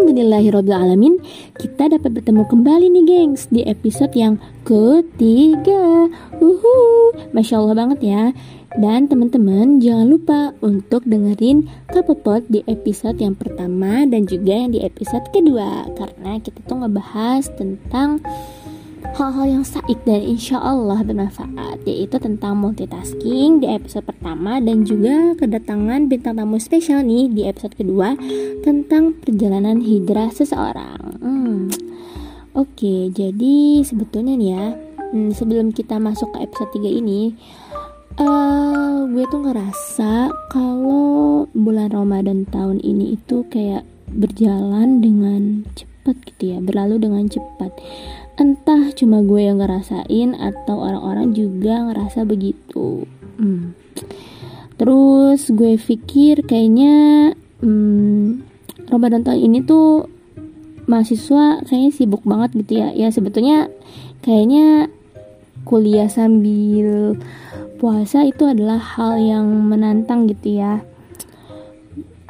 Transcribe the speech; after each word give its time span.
Alhamdulillahirrabbilalamin. 0.00 1.20
Kita 1.60 1.92
dapat 1.92 2.16
bertemu 2.16 2.48
kembali 2.48 2.88
nih 2.88 3.04
gengs 3.04 3.52
Di 3.52 3.68
episode 3.68 4.16
yang 4.16 4.40
ketiga. 4.64 6.08
Uhu, 6.40 7.12
Masya 7.36 7.60
Allah 7.60 7.76
banget 7.76 8.00
ya. 8.00 8.32
Dan 8.80 9.12
teman-teman 9.12 9.76
jangan 9.76 10.08
lupa 10.08 10.56
untuk 10.64 11.04
dengerin 11.04 11.68
Kapopot 11.92 12.40
di 12.48 12.64
episode 12.64 13.20
yang 13.20 13.36
pertama 13.36 14.08
Dan 14.08 14.24
juga 14.24 14.56
yang 14.56 14.72
di 14.72 14.80
episode 14.80 15.28
kedua. 15.36 15.92
Karena 15.92 16.40
kita 16.40 16.64
tuh 16.64 16.80
ngebahas 16.80 17.52
tentang 17.60 18.24
hal-hal 19.14 19.46
yang 19.46 19.64
saik 19.66 19.98
dan 20.06 20.22
insya 20.22 20.62
Allah 20.62 21.02
bermanfaat 21.02 21.82
yaitu 21.82 22.16
tentang 22.22 22.54
multitasking 22.58 23.58
di 23.58 23.66
episode 23.66 24.06
pertama 24.06 24.62
dan 24.62 24.86
juga 24.86 25.34
kedatangan 25.34 26.06
bintang 26.06 26.38
tamu 26.38 26.62
spesial 26.62 27.02
nih 27.02 27.26
di 27.26 27.42
episode 27.46 27.74
kedua 27.74 28.14
tentang 28.62 29.18
perjalanan 29.18 29.82
hijrah 29.82 30.30
seseorang 30.30 31.18
hmm. 31.18 31.74
oke 32.54 32.94
jadi 33.10 33.82
sebetulnya 33.82 34.34
nih 34.38 34.50
ya 34.54 34.64
hmm, 35.10 35.30
sebelum 35.34 35.74
kita 35.74 35.98
masuk 35.98 36.30
ke 36.36 36.46
episode 36.46 36.70
3 36.78 37.00
ini 37.02 37.34
uh, 38.22 39.10
gue 39.10 39.24
tuh 39.26 39.42
ngerasa 39.42 40.30
kalau 40.54 41.50
bulan 41.50 41.90
Ramadan 41.90 42.46
tahun 42.46 42.78
ini 42.78 43.18
itu 43.18 43.42
kayak 43.50 43.82
berjalan 44.10 45.02
dengan 45.02 45.66
cepat 45.74 46.16
gitu 46.26 46.56
ya 46.56 46.58
berlalu 46.58 46.98
dengan 46.98 47.26
cepat 47.30 47.70
entah 48.40 48.88
cuma 48.96 49.20
gue 49.20 49.44
yang 49.44 49.60
ngerasain 49.60 50.32
atau 50.32 50.80
orang-orang 50.80 51.36
juga 51.36 51.84
ngerasa 51.92 52.24
begitu. 52.24 53.04
Hmm. 53.36 53.76
terus 54.80 55.52
gue 55.52 55.76
pikir 55.76 56.40
kayaknya 56.48 57.32
hmm, 57.60 58.40
Ramadan 58.88 59.20
tahun 59.20 59.52
ini 59.52 59.58
tuh 59.68 60.08
mahasiswa 60.88 61.60
kayaknya 61.68 61.92
sibuk 61.92 62.24
banget 62.24 62.56
gitu 62.64 62.80
ya. 62.80 62.88
Ya 62.96 63.12
sebetulnya 63.12 63.68
kayaknya 64.24 64.88
kuliah 65.68 66.08
sambil 66.08 67.20
puasa 67.76 68.24
itu 68.24 68.48
adalah 68.48 68.80
hal 68.80 69.20
yang 69.20 69.44
menantang 69.68 70.24
gitu 70.32 70.64
ya. 70.64 70.80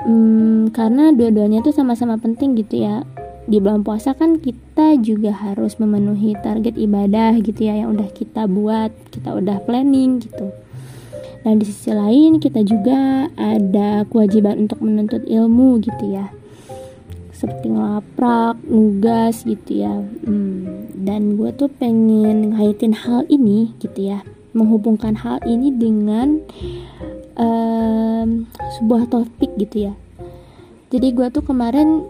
Hmm, 0.03 0.75
karena 0.75 1.15
dua-duanya 1.15 1.63
tuh 1.63 1.71
sama-sama 1.71 2.19
penting 2.19 2.59
gitu 2.59 2.83
ya 2.83 3.07
di 3.51 3.59
bulan 3.59 3.83
puasa 3.83 4.15
kan 4.15 4.39
kita 4.39 4.95
juga 5.03 5.35
harus 5.35 5.75
memenuhi 5.83 6.39
target 6.39 6.79
ibadah 6.79 7.35
gitu 7.43 7.67
ya 7.67 7.83
yang 7.83 7.99
udah 7.99 8.07
kita 8.15 8.47
buat, 8.47 8.95
kita 9.11 9.35
udah 9.35 9.59
planning 9.67 10.23
gitu. 10.23 10.55
Dan 11.43 11.59
di 11.59 11.67
sisi 11.67 11.91
lain 11.91 12.39
kita 12.39 12.63
juga 12.63 13.27
ada 13.35 14.07
kewajiban 14.07 14.71
untuk 14.71 14.79
menuntut 14.79 15.27
ilmu 15.27 15.83
gitu 15.83 16.15
ya. 16.15 16.31
Seperti 17.35 17.75
ngelaprak, 17.75 18.63
nugas 18.71 19.43
gitu 19.43 19.83
ya. 19.83 19.99
Hmm, 19.99 20.87
dan 20.95 21.35
gue 21.35 21.51
tuh 21.51 21.67
pengen 21.67 22.55
ngaitin 22.55 22.95
hal 22.95 23.27
ini 23.27 23.75
gitu 23.83 24.15
ya. 24.15 24.23
Menghubungkan 24.55 25.19
hal 25.19 25.43
ini 25.43 25.75
dengan 25.75 26.39
um, 27.35 28.47
sebuah 28.79 29.11
topik 29.11 29.59
gitu 29.59 29.91
ya. 29.91 29.95
Jadi 30.95 31.09
gue 31.19 31.27
tuh 31.35 31.43
kemarin 31.43 32.07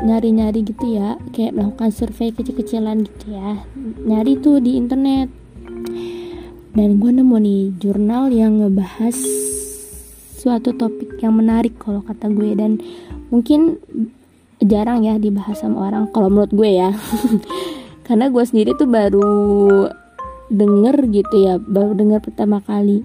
nyari-nyari 0.00 0.64
gitu 0.64 0.96
ya 0.96 1.20
kayak 1.36 1.52
melakukan 1.52 1.90
survei 1.92 2.32
kecil-kecilan 2.32 3.04
gitu 3.04 3.36
ya. 3.36 3.60
Nyari 4.08 4.40
tuh 4.40 4.62
di 4.62 4.80
internet. 4.80 5.28
Dan 6.72 6.96
gue 6.96 7.10
nemu 7.12 7.36
nih 7.36 7.62
jurnal 7.76 8.32
yang 8.32 8.64
ngebahas 8.64 9.12
suatu 10.40 10.72
topik 10.72 11.20
yang 11.20 11.36
menarik 11.36 11.76
kalau 11.76 12.00
kata 12.00 12.32
gue. 12.32 12.56
Dan 12.56 12.80
mungkin 13.28 13.76
jarang 14.62 15.04
ya 15.04 15.20
dibahas 15.20 15.60
sama 15.60 15.92
orang 15.92 16.08
kalau 16.14 16.32
menurut 16.32 16.52
gue 16.54 16.70
ya. 16.80 16.96
Karena 18.06 18.32
gue 18.32 18.44
sendiri 18.44 18.72
tuh 18.78 18.88
baru 18.88 19.32
denger 20.52 20.96
gitu 21.08 21.36
ya 21.48 21.56
baru 21.60 21.96
denger 21.96 22.20
pertama 22.20 22.60
kali. 22.64 23.04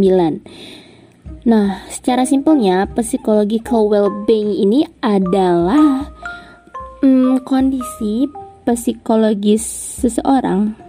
Nah, 1.45 1.85
secara 1.91 2.25
simpelnya 2.25 2.89
psychological 2.95 3.91
well-being 3.91 4.55
ini 4.55 4.87
adalah 5.03 6.07
hmm, 7.03 7.43
kondisi 7.45 8.25
psikologis 8.65 9.61
seseorang 10.01 10.84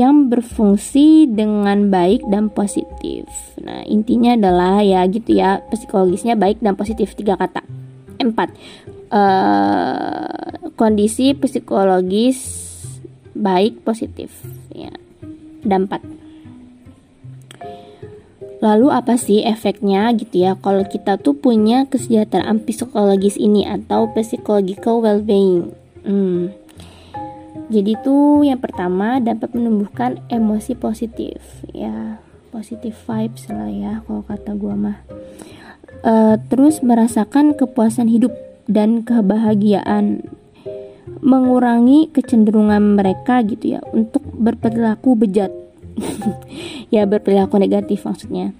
yang 0.00 0.32
berfungsi 0.32 1.28
dengan 1.28 1.92
baik 1.92 2.24
dan 2.32 2.48
positif. 2.48 3.28
Nah, 3.60 3.84
intinya 3.84 4.32
adalah 4.32 4.80
ya 4.80 5.04
gitu 5.04 5.36
ya, 5.36 5.60
psikologisnya 5.68 6.40
baik 6.40 6.64
dan 6.64 6.72
positif 6.72 7.12
tiga 7.12 7.36
kata. 7.36 7.60
Empat, 8.16 8.56
uh, 9.12 10.72
kondisi 10.80 11.36
psikologis 11.36 12.40
baik 13.36 13.84
positif 13.84 14.32
ya. 14.72 14.92
Dan 15.60 15.84
empat. 15.84 16.00
Lalu 18.60 18.92
apa 18.92 19.16
sih 19.16 19.40
efeknya 19.44 20.12
gitu 20.16 20.44
ya 20.44 20.52
kalau 20.56 20.84
kita 20.84 21.16
tuh 21.16 21.32
punya 21.32 21.88
kesejahteraan 21.88 22.64
psikologis 22.64 23.40
ini 23.40 23.64
atau 23.64 24.08
psychological 24.16 25.00
well-being? 25.00 25.72
Hmm 26.04 26.59
jadi 27.70 27.94
tuh 28.02 28.42
yang 28.42 28.58
pertama 28.58 29.22
dapat 29.22 29.54
menumbuhkan 29.54 30.18
emosi 30.26 30.74
positif 30.74 31.38
ya, 31.70 32.18
positif 32.50 32.98
vibes 33.06 33.46
lah 33.46 33.70
ya 33.70 33.92
kalau 34.02 34.26
kata 34.26 34.58
gua 34.58 34.74
mah. 34.74 34.98
Uh, 36.02 36.34
terus 36.50 36.82
merasakan 36.82 37.54
kepuasan 37.54 38.10
hidup 38.10 38.34
dan 38.66 39.06
kebahagiaan 39.06 40.26
mengurangi 41.22 42.10
kecenderungan 42.10 42.98
mereka 42.98 43.44
gitu 43.46 43.78
ya 43.78 43.80
untuk 43.94 44.26
berperilaku 44.26 45.14
bejat. 45.14 45.54
Ya 46.90 47.06
berperilaku 47.06 47.54
negatif 47.62 48.02
maksudnya. 48.02 48.50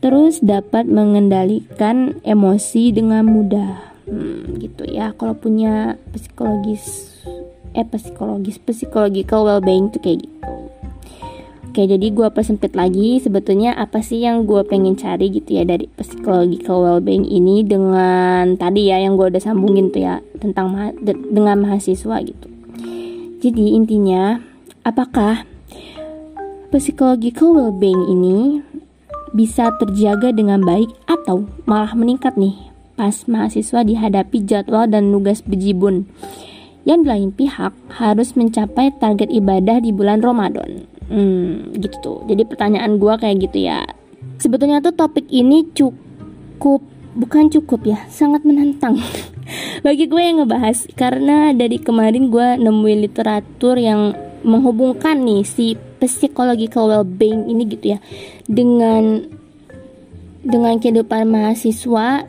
Terus 0.00 0.40
dapat 0.40 0.88
mengendalikan 0.88 2.16
emosi 2.24 2.88
dengan 2.88 3.28
mudah. 3.28 4.00
Hmm, 4.08 4.56
gitu 4.56 4.88
ya 4.88 5.12
kalau 5.12 5.36
punya 5.36 6.00
psikologis 6.16 7.12
eh 7.74 7.86
psikologis 7.86 8.58
psikologikal 8.58 9.46
well-being 9.46 9.90
tuh 9.90 10.02
kayak 10.02 10.26
gitu 10.26 10.40
Oke 11.70 11.86
jadi 11.86 12.02
gue 12.10 12.26
persempit 12.34 12.74
lagi 12.74 13.22
sebetulnya 13.22 13.78
apa 13.78 14.02
sih 14.02 14.26
yang 14.26 14.42
gue 14.42 14.58
pengen 14.66 14.98
cari 14.98 15.30
gitu 15.30 15.54
ya 15.54 15.62
dari 15.62 15.86
psikologikal 15.94 16.82
well-being 16.82 17.22
ini 17.22 17.62
dengan 17.62 18.58
tadi 18.58 18.90
ya 18.90 18.98
yang 18.98 19.14
gue 19.14 19.30
udah 19.30 19.38
sambungin 19.38 19.94
tuh 19.94 20.02
ya 20.02 20.18
tentang 20.42 20.74
ma 20.74 20.90
de 20.90 21.14
dengan 21.14 21.62
mahasiswa 21.62 22.26
gitu. 22.26 22.50
Jadi 23.38 23.78
intinya 23.78 24.42
apakah 24.82 25.46
psikologikal 26.74 27.54
well-being 27.54 28.02
ini 28.18 28.66
bisa 29.30 29.70
terjaga 29.78 30.34
dengan 30.34 30.66
baik 30.66 30.90
atau 31.06 31.46
malah 31.70 31.94
meningkat 31.94 32.34
nih 32.34 32.58
pas 32.98 33.14
mahasiswa 33.30 33.86
dihadapi 33.86 34.42
jadwal 34.42 34.90
dan 34.90 35.14
nugas 35.14 35.38
bejibun. 35.46 36.10
Yang 36.88 37.02
lain 37.06 37.30
pihak 37.36 37.72
harus 38.00 38.32
mencapai 38.34 38.94
target 38.96 39.28
ibadah 39.28 39.84
di 39.84 39.92
bulan 39.92 40.24
Ramadan. 40.24 40.88
Hmm, 41.10 41.74
gitu 41.76 41.96
tuh. 42.00 42.18
Jadi 42.30 42.46
pertanyaan 42.46 42.96
gue 42.96 43.14
kayak 43.20 43.36
gitu 43.50 43.68
ya. 43.68 43.84
Sebetulnya 44.40 44.80
tuh 44.80 44.96
topik 44.96 45.28
ini 45.28 45.68
cukup 45.76 46.80
bukan 47.18 47.50
cukup 47.52 47.84
ya, 47.84 47.98
sangat 48.08 48.46
menantang. 48.46 48.96
Bagi 49.86 50.06
gue 50.06 50.22
yang 50.22 50.40
ngebahas 50.40 50.86
karena 50.94 51.50
dari 51.52 51.82
kemarin 51.82 52.30
gue 52.30 52.48
nemuin 52.62 53.00
literatur 53.02 53.76
yang 53.76 54.14
menghubungkan 54.40 55.20
nih 55.20 55.44
si 55.44 55.76
psychological 56.00 56.88
well-being 56.88 57.44
ini 57.52 57.68
gitu 57.68 57.96
ya 57.96 57.98
dengan 58.48 59.28
dengan 60.40 60.80
kehidupan 60.80 61.28
mahasiswa 61.28 62.24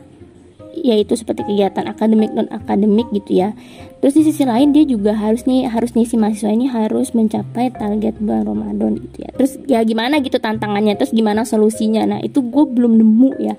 yaitu 0.76 1.16
seperti 1.16 1.44
kegiatan 1.48 1.88
akademik 1.88 2.32
non 2.36 2.48
akademik 2.52 3.08
gitu 3.16 3.44
ya 3.44 3.56
terus 4.02 4.18
di 4.18 4.26
sisi 4.26 4.42
lain 4.42 4.74
dia 4.74 4.82
juga 4.82 5.14
harus 5.14 5.46
nih 5.46 5.70
harus 5.70 5.94
nih 5.94 6.10
si 6.10 6.18
mahasiswa 6.18 6.50
ini 6.50 6.66
harus 6.66 7.14
mencapai 7.14 7.70
target 7.70 8.18
bulan 8.18 8.50
Ramadan 8.50 8.98
gitu 8.98 9.22
ya. 9.22 9.30
Terus 9.38 9.52
ya 9.70 9.78
gimana 9.86 10.18
gitu 10.18 10.42
tantangannya 10.42 10.98
terus 10.98 11.14
gimana 11.14 11.46
solusinya. 11.46 12.02
Nah 12.02 12.18
itu 12.18 12.42
gue 12.42 12.64
belum 12.66 12.98
nemu 12.98 13.30
ya. 13.38 13.54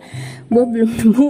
Gue 0.51 0.67
belum 0.67 0.91
nemu 0.99 1.27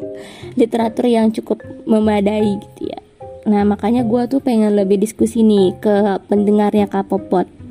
literatur 0.57 1.05
yang 1.05 1.29
cukup 1.29 1.61
memadai 1.85 2.57
gitu 2.57 2.89
ya. 2.89 2.99
Nah 3.45 3.61
makanya 3.61 4.01
gue 4.01 4.25
tuh 4.25 4.41
pengen 4.41 4.73
lebih 4.73 4.97
diskusi 4.97 5.45
nih 5.45 5.77
ke 5.77 6.25
pendengarnya 6.25 6.89
Kapopot 6.89 7.62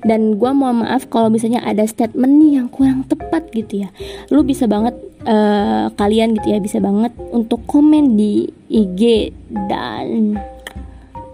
dan 0.00 0.40
gue 0.40 0.50
mau 0.56 0.72
maaf 0.72 1.08
kalau 1.12 1.28
misalnya 1.28 1.60
ada 1.60 1.84
statement 1.84 2.40
nih 2.40 2.50
yang 2.60 2.68
kurang 2.72 3.04
tepat 3.04 3.52
gitu 3.52 3.84
ya. 3.84 3.88
Lu 4.32 4.40
bisa 4.40 4.64
banget 4.64 4.96
uh, 5.28 5.92
kalian 5.96 6.36
gitu 6.40 6.56
ya 6.56 6.58
bisa 6.60 6.80
banget 6.80 7.12
untuk 7.32 7.60
komen 7.68 8.16
di 8.16 8.48
IG 8.72 9.32
dan 9.68 10.40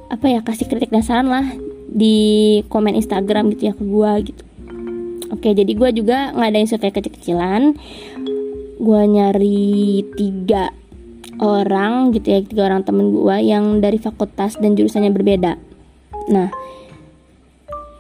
apa 0.07 0.27
ya 0.31 0.41
kasih 0.43 0.67
kritik 0.71 0.91
dan 0.91 1.03
saran 1.03 1.31
lah 1.31 1.47
di 1.91 2.63
komen 2.67 2.99
Instagram 2.99 3.55
gitu 3.55 3.71
ya 3.71 3.75
ke 3.75 3.85
gue 3.87 4.13
gitu. 4.33 4.43
Oke 5.31 5.55
jadi 5.55 5.73
gue 5.73 5.91
juga 5.95 6.35
ngadain 6.35 6.67
survei 6.67 6.91
kecil-kecilan. 6.91 7.75
Gue 8.77 9.03
nyari 9.09 10.05
tiga 10.19 10.75
orang 11.41 12.17
gitu 12.17 12.33
ya 12.33 12.41
tiga 12.43 12.63
orang 12.67 12.83
temen 12.83 13.13
gue 13.15 13.37
yang 13.47 13.79
dari 13.79 14.03
fakultas 14.03 14.59
dan 14.59 14.75
jurusannya 14.75 15.15
berbeda. 15.15 15.55
Nah 16.35 16.51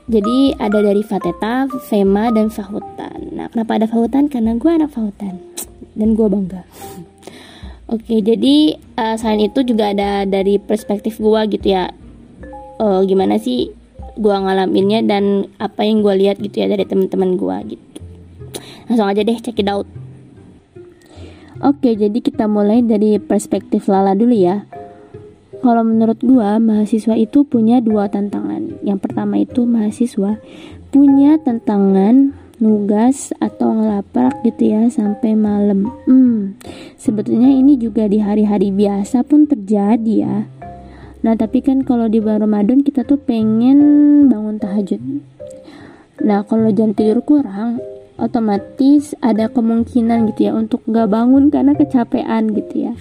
jadi 0.07 0.55
ada 0.63 0.87
dari 0.87 1.03
Fateta, 1.03 1.67
Fema, 1.91 2.31
dan 2.31 2.47
Fahutan. 2.47 3.35
Nah, 3.35 3.51
kenapa 3.51 3.83
ada 3.83 3.87
Fahutan? 3.91 4.31
Karena 4.31 4.55
gue 4.55 4.71
anak 4.71 4.95
Fahutan 4.95 5.43
dan 5.99 6.09
gue 6.15 6.27
bangga. 6.31 6.63
Oke, 7.87 8.19
jadi 8.23 8.79
uh, 8.99 9.15
selain 9.19 9.47
itu 9.47 9.63
juga 9.67 9.91
ada 9.91 10.23
dari 10.27 10.59
perspektif 10.63 11.19
gue 11.19 11.41
gitu 11.59 11.75
ya. 11.75 11.91
Uh, 12.79 13.03
gimana 13.03 13.39
sih 13.39 13.75
gue 14.17 14.37
ngalaminnya 14.37 15.03
dan 15.07 15.51
apa 15.59 15.83
yang 15.83 16.07
gue 16.07 16.15
lihat 16.23 16.39
gitu 16.39 16.55
ya 16.55 16.71
dari 16.71 16.87
teman-teman 16.87 17.35
gue 17.35 17.57
gitu. 17.75 17.99
Langsung 18.87 19.11
aja 19.11 19.23
deh 19.27 19.39
check 19.43 19.59
it 19.59 19.67
out. 19.67 19.87
Oke, 21.65 21.97
jadi 21.97 22.19
kita 22.21 22.45
mulai 22.47 22.85
dari 22.85 23.17
perspektif 23.17 23.89
Lala 23.89 24.13
dulu 24.13 24.37
ya. 24.37 24.69
Kalau 25.65 25.83
menurut 25.83 26.21
gua, 26.21 26.61
mahasiswa 26.61 27.17
itu 27.17 27.43
punya 27.49 27.81
dua 27.81 28.07
tantangan. 28.13 28.81
Yang 28.85 28.99
pertama 29.09 29.41
itu 29.41 29.65
mahasiswa 29.65 30.39
punya 30.93 31.37
tantangan 31.43 32.33
nugas 32.57 33.37
atau 33.37 33.77
ngelaprak 33.77 34.41
gitu 34.45 34.73
ya 34.73 34.83
sampai 34.89 35.37
malam. 35.37 35.93
Hmm, 36.09 36.57
sebetulnya 36.97 37.53
ini 37.53 37.77
juga 37.77 38.09
di 38.09 38.21
hari-hari 38.21 38.73
biasa 38.73 39.25
pun 39.29 39.45
terjadi 39.45 40.15
ya. 40.25 40.37
Nah, 41.21 41.35
tapi 41.35 41.61
kan 41.65 41.83
kalau 41.83 42.07
di 42.07 42.23
bulan 42.23 42.47
Ramadan 42.47 42.81
kita 42.87 43.03
tuh 43.03 43.19
pengen 43.19 43.79
bangun 44.31 44.57
tahajud. 44.63 45.03
Nah, 46.23 46.47
kalau 46.49 46.71
jam 46.73 46.97
tidur 46.97 47.21
kurang, 47.21 47.83
otomatis 48.17 49.13
ada 49.21 49.53
kemungkinan 49.53 50.33
gitu 50.33 50.49
ya 50.49 50.53
untuk 50.57 50.81
gak 50.89 51.13
bangun 51.13 51.53
karena 51.53 51.77
kecapean 51.77 52.57
gitu 52.57 52.89
ya. 52.89 52.93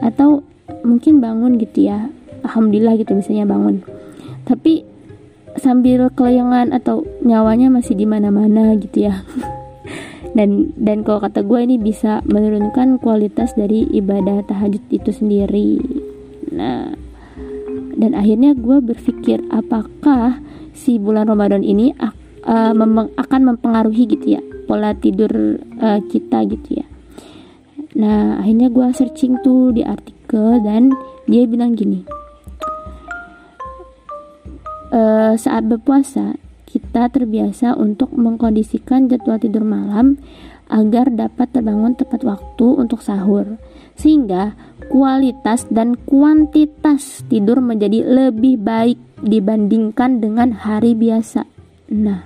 Atau 0.00 0.46
mungkin 0.82 1.18
bangun 1.22 1.58
gitu 1.58 1.88
ya. 1.90 2.10
Alhamdulillah 2.42 2.98
gitu 2.98 3.14
misalnya 3.14 3.46
bangun. 3.46 3.86
Tapi 4.46 4.82
sambil 5.58 6.10
kelayangan 6.10 6.74
atau 6.74 7.06
nyawanya 7.22 7.70
masih 7.70 7.94
di 7.94 8.06
mana-mana 8.06 8.74
gitu 8.78 9.10
ya. 9.10 9.22
Dan 10.32 10.72
dan 10.80 11.04
kalau 11.04 11.20
kata 11.20 11.44
gue 11.44 11.60
ini 11.60 11.76
bisa 11.76 12.24
menurunkan 12.24 12.96
kualitas 12.96 13.52
dari 13.52 13.84
ibadah 13.92 14.40
tahajud 14.48 14.80
itu 14.88 15.12
sendiri. 15.12 15.76
Nah 16.48 16.96
dan 17.96 18.16
akhirnya 18.16 18.56
gue 18.56 18.80
berpikir 18.80 19.44
apakah 19.52 20.40
si 20.72 20.96
bulan 20.96 21.28
Ramadan 21.28 21.60
ini 21.60 21.92
uh, 22.00 22.72
akan 23.16 23.40
mempengaruhi 23.44 24.08
gitu 24.08 24.40
ya 24.40 24.42
pola 24.64 24.96
tidur 24.96 25.60
uh, 25.78 26.00
kita 26.08 26.48
gitu 26.48 26.80
ya 26.80 26.86
nah 27.92 28.40
akhirnya 28.40 28.72
gue 28.72 28.86
searching 28.96 29.36
tuh 29.44 29.72
di 29.76 29.84
artikel 29.84 30.22
ke 30.32 30.64
dan 30.64 30.88
dia 31.28 31.44
bilang 31.44 31.76
gini 31.76 32.08
e, 34.88 35.00
saat 35.36 35.68
berpuasa 35.68 36.40
kita 36.64 37.12
terbiasa 37.12 37.76
untuk 37.76 38.16
mengkondisikan 38.16 39.12
jadwal 39.12 39.36
tidur 39.36 39.60
malam 39.60 40.16
agar 40.72 41.12
dapat 41.12 41.52
terbangun 41.52 41.92
tepat 41.92 42.24
waktu 42.24 42.66
untuk 42.80 43.04
sahur 43.04 43.60
sehingga 43.92 44.56
kualitas 44.88 45.68
dan 45.68 46.00
kuantitas 46.08 47.28
tidur 47.28 47.60
menjadi 47.60 48.00
lebih 48.08 48.56
baik 48.56 48.96
dibandingkan 49.20 50.24
dengan 50.24 50.56
hari 50.56 50.96
biasa. 50.96 51.44
Nah, 51.92 52.24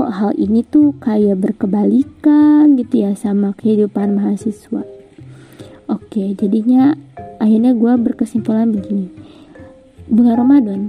kok 0.00 0.16
hal 0.16 0.32
ini 0.40 0.64
tuh 0.64 0.96
kayak 0.96 1.36
berkebalikan 1.36 2.72
gitu 2.80 3.04
ya 3.04 3.12
sama 3.12 3.52
kehidupan 3.52 4.16
mahasiswa. 4.16 4.80
Oke, 5.92 6.32
jadinya 6.40 6.96
akhirnya 7.40 7.72
gue 7.72 7.92
berkesimpulan 7.96 8.68
begini 8.68 9.08
bulan 10.12 10.44
Ramadan 10.44 10.80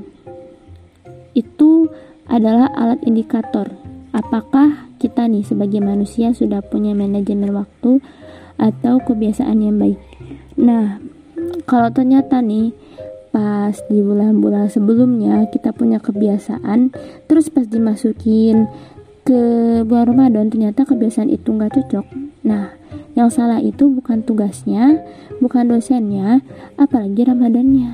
itu 1.32 1.88
adalah 2.28 2.68
alat 2.76 3.00
indikator 3.08 3.72
apakah 4.12 4.92
kita 5.00 5.32
nih 5.32 5.48
sebagai 5.48 5.80
manusia 5.80 6.36
sudah 6.36 6.60
punya 6.60 6.92
manajemen 6.92 7.56
waktu 7.56 8.04
atau 8.60 9.00
kebiasaan 9.00 9.64
yang 9.64 9.80
baik 9.80 10.02
nah 10.60 11.00
kalau 11.64 11.88
ternyata 11.96 12.44
nih 12.44 12.76
pas 13.32 13.72
di 13.88 14.04
bulan-bulan 14.04 14.68
sebelumnya 14.68 15.48
kita 15.56 15.72
punya 15.72 16.04
kebiasaan 16.04 16.92
terus 17.32 17.48
pas 17.48 17.64
dimasukin 17.64 18.68
ke 19.24 19.42
bulan 19.86 20.06
Ramadan 20.12 20.50
ternyata 20.50 20.86
kebiasaan 20.86 21.30
itu 21.30 21.50
nggak 21.54 21.74
cocok 21.78 22.06
nah 22.42 22.82
yang 23.12 23.28
salah 23.28 23.60
itu 23.60 23.92
bukan 23.92 24.24
tugasnya, 24.24 25.04
bukan 25.44 25.68
dosennya, 25.68 26.40
apalagi 26.80 27.28
Ramadannya. 27.28 27.92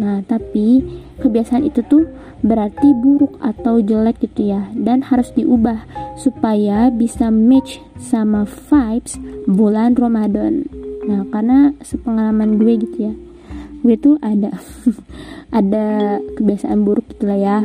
Nah, 0.00 0.24
tapi 0.24 0.82
kebiasaan 1.20 1.68
itu 1.68 1.84
tuh 1.84 2.08
berarti 2.40 2.92
buruk 2.96 3.40
atau 3.40 3.80
jelek 3.80 4.20
gitu 4.20 4.52
ya 4.52 4.68
dan 4.76 5.00
harus 5.00 5.32
diubah 5.32 5.86
supaya 6.20 6.92
bisa 6.92 7.32
match 7.32 7.80
sama 8.00 8.48
vibes 8.48 9.20
bulan 9.44 9.94
Ramadan. 9.94 10.64
Nah, 11.04 11.28
karena 11.28 11.76
sepengalaman 11.84 12.56
gue 12.56 12.72
gitu 12.80 13.12
ya. 13.12 13.14
Gue 13.84 14.00
tuh 14.00 14.16
ada 14.24 14.56
ada 15.60 16.18
kebiasaan 16.40 16.82
buruk 16.88 17.04
gitu 17.12 17.28
lah 17.28 17.38
ya. 17.38 17.58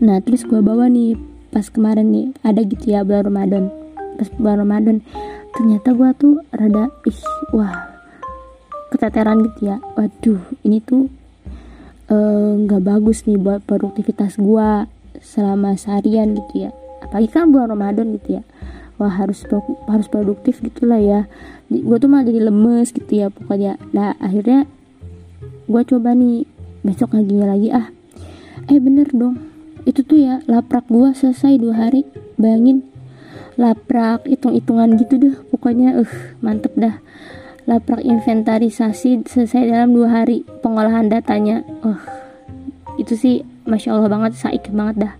Nah, 0.00 0.18
terus 0.24 0.42
gue 0.48 0.58
bawa 0.58 0.88
nih 0.88 1.31
pas 1.52 1.68
kemarin 1.68 2.08
nih 2.08 2.26
ada 2.40 2.64
gitu 2.64 2.96
ya 2.96 3.04
bulan 3.04 3.28
Ramadan. 3.28 3.64
Pas 4.16 4.28
bulan 4.40 4.64
Ramadan 4.64 4.96
ternyata 5.52 5.92
gue 5.92 6.10
tuh 6.16 6.34
rada 6.48 6.88
ih 7.04 7.20
wah 7.52 7.92
keteteran 8.88 9.44
gitu 9.44 9.68
ya. 9.68 9.76
Waduh 9.94 10.40
ini 10.64 10.80
tuh 10.80 11.12
eh, 12.08 12.52
nggak 12.56 12.80
uh, 12.80 12.86
bagus 12.96 13.28
nih 13.28 13.36
buat 13.36 13.60
produktivitas 13.68 14.40
gue 14.40 14.88
selama 15.20 15.76
seharian 15.76 16.32
gitu 16.32 16.66
ya. 16.66 16.70
Apalagi 17.04 17.28
kan 17.28 17.52
bulan 17.52 17.76
Ramadan 17.76 18.16
gitu 18.16 18.40
ya. 18.40 18.42
Wah 18.96 19.12
harus 19.12 19.44
harus 19.92 20.08
produktif 20.08 20.64
gitulah 20.64 20.98
ya. 20.98 21.28
Gue 21.68 22.00
tuh 22.00 22.08
malah 22.08 22.24
jadi 22.24 22.48
lemes 22.48 22.96
gitu 22.96 23.12
ya 23.12 23.28
pokoknya. 23.28 23.76
Nah 23.92 24.16
akhirnya 24.24 24.64
gue 25.68 25.82
coba 25.84 26.16
nih 26.16 26.48
besok 26.80 27.12
paginya 27.12 27.52
lagi 27.52 27.68
ah. 27.68 27.92
Eh 28.72 28.80
bener 28.80 29.12
dong 29.12 29.51
itu 29.82 30.00
tuh 30.06 30.18
ya 30.22 30.34
laprak 30.46 30.86
gue 30.86 31.10
selesai 31.10 31.58
dua 31.58 31.88
hari 31.88 32.06
bayangin. 32.38 32.86
Laprak 33.58 34.24
hitung-hitungan 34.24 34.96
gitu 34.96 35.18
deh 35.18 35.34
pokoknya 35.50 36.00
uh 36.00 36.12
mantep 36.40 36.72
dah. 36.78 37.02
Laprak 37.66 38.02
inventarisasi 38.02 39.26
selesai 39.26 39.70
dalam 39.70 39.94
dua 39.94 40.22
hari 40.22 40.46
pengolahan 40.62 41.10
datanya. 41.10 41.66
Uh 41.82 41.98
itu 43.00 43.16
sih 43.16 43.36
masya 43.64 43.96
allah 43.96 44.10
banget 44.10 44.38
saik 44.38 44.68
banget 44.70 45.08
dah. 45.08 45.14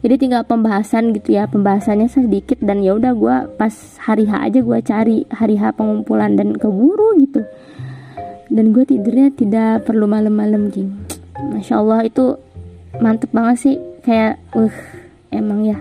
Jadi 0.00 0.14
tinggal 0.16 0.48
pembahasan 0.48 1.12
gitu 1.12 1.36
ya 1.36 1.44
pembahasannya 1.44 2.08
sedikit 2.08 2.56
dan 2.64 2.80
ya 2.80 2.96
udah 2.96 3.12
gue 3.12 3.36
pas 3.60 3.74
hari 4.00 4.24
H 4.24 4.32
aja 4.48 4.60
gue 4.64 4.78
cari 4.80 5.18
hari 5.28 5.60
H 5.60 5.76
pengumpulan 5.76 6.40
dan 6.40 6.56
keburu 6.56 7.20
gitu. 7.20 7.44
Dan 8.48 8.72
gue 8.72 8.88
tidurnya 8.88 9.28
tidak 9.36 9.84
perlu 9.84 10.08
malam-malam 10.08 10.72
jing. 10.72 10.96
Masya 11.36 11.84
Allah 11.84 12.08
itu 12.08 12.40
mantep 12.98 13.28
banget 13.30 13.56
sih 13.60 13.76
kayak 14.02 14.40
uh 14.56 14.76
emang 15.30 15.64
ya 15.64 15.78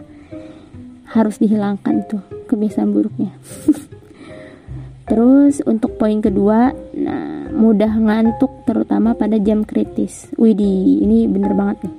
harus 1.10 1.42
dihilangkan 1.42 2.06
tuh 2.06 2.22
kebiasaan 2.46 2.94
buruknya. 2.94 3.34
Terus 5.10 5.66
untuk 5.66 5.98
poin 5.98 6.22
kedua 6.22 6.70
nah 6.94 7.50
mudah 7.50 7.90
ngantuk 7.90 8.64
terutama 8.70 9.18
pada 9.18 9.42
jam 9.42 9.66
kritis. 9.66 10.30
Widih 10.38 11.02
ini 11.02 11.26
bener 11.26 11.58
banget 11.58 11.90
nih. 11.90 11.96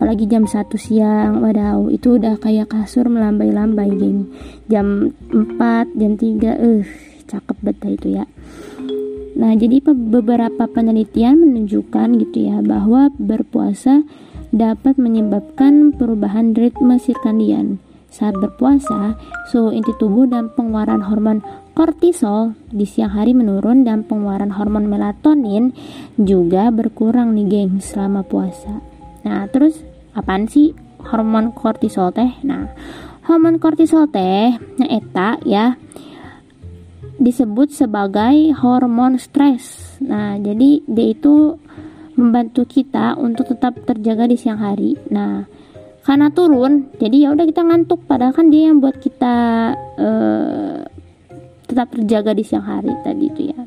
Apalagi 0.00 0.24
jam 0.32 0.48
1 0.48 0.64
siang 0.80 1.44
wadaw 1.44 1.92
itu 1.92 2.16
udah 2.16 2.40
kayak 2.40 2.72
kasur 2.72 3.06
melambai-lambai 3.06 3.92
gini. 3.92 4.24
Jam 4.66 5.12
4 5.28 5.92
jam 5.94 6.12
3 6.16 6.40
eh 6.40 6.56
uh, 6.56 6.84
cakep 7.28 7.56
betul 7.60 8.00
itu 8.00 8.08
ya. 8.18 8.24
Nah, 9.40 9.54
jadi 9.54 9.78
beberapa 9.84 10.66
penelitian 10.66 11.38
menunjukkan 11.38 12.18
gitu 12.18 12.50
ya 12.50 12.58
bahwa 12.60 13.12
berpuasa 13.14 14.02
dapat 14.50 14.98
menyebabkan 14.98 15.94
perubahan 15.94 16.54
ritme 16.54 16.98
sirkadian. 16.98 17.78
Saat 18.10 18.34
berpuasa, 18.42 19.14
suhu 19.46 19.70
inti 19.70 19.94
tubuh 19.94 20.26
dan 20.26 20.50
pengeluaran 20.50 21.06
hormon 21.06 21.46
kortisol 21.78 22.58
di 22.66 22.82
siang 22.82 23.14
hari 23.14 23.38
menurun 23.38 23.86
dan 23.86 24.02
pengeluaran 24.02 24.50
hormon 24.50 24.90
melatonin 24.90 25.70
juga 26.18 26.74
berkurang 26.74 27.38
nih 27.38 27.46
geng 27.46 27.72
selama 27.78 28.26
puasa. 28.26 28.82
Nah, 29.22 29.46
terus 29.54 29.78
apaan 30.18 30.50
sih 30.50 30.74
hormon 31.06 31.54
kortisol 31.54 32.10
teh? 32.10 32.34
Nah, 32.42 32.74
hormon 33.30 33.62
kortisol 33.62 34.10
teh, 34.10 34.58
nah 34.58 34.88
eta 34.90 35.38
ya 35.46 35.78
disebut 37.20 37.70
sebagai 37.70 38.50
hormon 38.58 39.22
stres. 39.22 39.96
Nah, 40.02 40.34
jadi 40.40 40.82
dia 40.88 41.06
itu 41.14 41.60
membantu 42.20 42.68
kita 42.68 43.16
untuk 43.16 43.48
tetap 43.48 43.80
terjaga 43.88 44.28
di 44.28 44.36
siang 44.36 44.60
hari. 44.60 45.00
Nah, 45.08 45.48
karena 46.04 46.28
turun, 46.28 46.92
jadi 47.00 47.24
ya 47.24 47.28
udah 47.32 47.48
kita 47.48 47.64
ngantuk. 47.64 48.04
Padahal 48.04 48.36
kan 48.36 48.52
dia 48.52 48.68
yang 48.68 48.84
buat 48.84 49.00
kita 49.00 49.36
uh, 49.96 50.84
tetap 51.64 51.88
terjaga 51.96 52.36
di 52.36 52.44
siang 52.44 52.68
hari 52.68 52.92
tadi 53.00 53.24
itu 53.32 53.42
ya. 53.56 53.60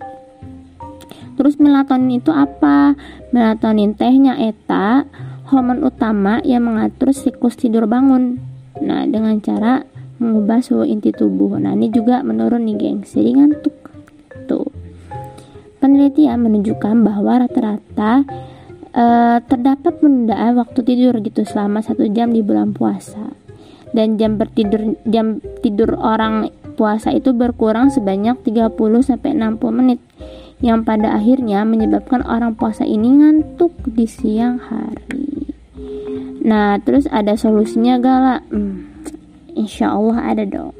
Terus 1.34 1.58
melatonin 1.58 2.22
itu 2.22 2.30
apa? 2.30 2.94
Melatonin 3.34 3.98
tehnya 3.98 4.38
eta 4.38 5.10
hormon 5.50 5.82
utama 5.82 6.38
yang 6.46 6.70
mengatur 6.70 7.10
siklus 7.10 7.58
tidur 7.58 7.90
bangun. 7.90 8.38
Nah, 8.78 9.10
dengan 9.10 9.42
cara 9.42 9.82
mengubah 10.22 10.62
suhu 10.62 10.86
inti 10.86 11.10
tubuh. 11.10 11.58
Nah, 11.58 11.74
ini 11.74 11.90
juga 11.90 12.22
menurun 12.22 12.70
nih, 12.70 12.76
geng. 12.78 13.00
Jadi 13.02 13.30
ngantuk. 13.34 13.83
Penelitian 15.84 16.40
menunjukkan 16.48 17.04
bahwa 17.04 17.44
rata-rata 17.44 18.24
uh, 18.96 19.44
terdapat 19.44 20.00
penundaan 20.00 20.56
waktu 20.56 20.80
tidur 20.80 21.20
gitu 21.20 21.44
selama 21.44 21.84
satu 21.84 22.08
jam 22.08 22.32
di 22.32 22.40
bulan 22.40 22.72
puasa. 22.72 23.36
Dan 23.92 24.16
jam 24.16 24.40
bertidur 24.40 24.96
jam 25.04 25.44
tidur 25.60 26.00
orang 26.00 26.48
puasa 26.80 27.12
itu 27.12 27.36
berkurang 27.36 27.92
sebanyak 27.92 28.40
30 28.48 28.72
sampai 29.04 29.36
60 29.36 29.60
menit 29.84 30.00
yang 30.64 30.88
pada 30.88 31.20
akhirnya 31.20 31.68
menyebabkan 31.68 32.24
orang 32.24 32.56
puasa 32.56 32.88
ini 32.88 33.20
ngantuk 33.20 33.76
di 33.84 34.08
siang 34.08 34.64
hari. 34.64 35.52
Nah, 36.48 36.80
terus 36.80 37.12
ada 37.12 37.36
solusinya 37.36 38.00
gala? 38.00 38.40
Hmm 38.48 38.94
Insya 39.54 39.94
Allah 39.94 40.34
ada 40.34 40.44
dong. 40.50 40.74